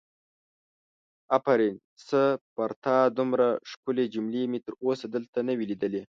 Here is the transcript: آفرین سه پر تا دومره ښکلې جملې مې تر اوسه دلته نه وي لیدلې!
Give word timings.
آفرین 1.37 1.75
سه 2.07 2.21
پر 2.55 2.69
تا 2.83 2.95
دومره 3.17 3.47
ښکلې 3.71 4.05
جملې 4.13 4.43
مې 4.51 4.59
تر 4.65 4.73
اوسه 4.83 5.05
دلته 5.15 5.39
نه 5.47 5.53
وي 5.57 5.65
لیدلې! 5.71 6.01